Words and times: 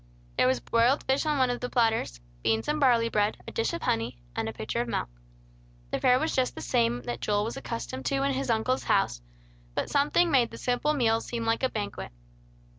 There 0.35 0.47
was 0.47 0.59
broiled 0.59 1.03
fish 1.03 1.27
on 1.27 1.37
one 1.37 1.51
of 1.51 1.59
the 1.59 1.69
platters, 1.69 2.19
beans 2.41 2.67
and 2.67 2.79
barley 2.79 3.07
bread, 3.07 3.37
a 3.47 3.51
dish 3.51 3.71
of 3.71 3.83
honey, 3.83 4.17
and 4.35 4.49
a 4.49 4.51
pitcher 4.51 4.81
of 4.81 4.87
milk. 4.87 5.09
The 5.91 5.99
fare 5.99 6.17
was 6.17 6.33
just 6.35 6.55
the 6.55 6.61
same 6.61 7.03
that 7.03 7.19
Joel 7.21 7.43
was 7.45 7.55
accustomed 7.55 8.07
to 8.07 8.23
in 8.23 8.33
his 8.33 8.49
uncle's 8.49 8.85
house; 8.85 9.21
but 9.75 9.91
something 9.91 10.31
made 10.31 10.49
the 10.49 10.57
simple 10.57 10.95
meal 10.95 11.21
seem 11.21 11.45
like 11.45 11.61
a 11.61 11.69
banquet. 11.69 12.11